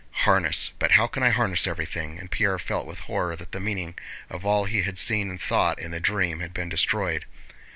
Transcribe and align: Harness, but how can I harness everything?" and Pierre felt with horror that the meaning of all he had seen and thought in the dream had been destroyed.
Harness, 0.25 0.71
but 0.79 0.93
how 0.93 1.05
can 1.05 1.21
I 1.21 1.29
harness 1.29 1.67
everything?" 1.67 2.17
and 2.17 2.31
Pierre 2.31 2.57
felt 2.57 2.87
with 2.87 3.01
horror 3.01 3.35
that 3.35 3.51
the 3.51 3.59
meaning 3.59 3.93
of 4.31 4.43
all 4.43 4.65
he 4.65 4.81
had 4.81 4.97
seen 4.97 5.29
and 5.29 5.39
thought 5.39 5.77
in 5.77 5.91
the 5.91 5.99
dream 5.99 6.39
had 6.39 6.55
been 6.55 6.69
destroyed. 6.69 7.25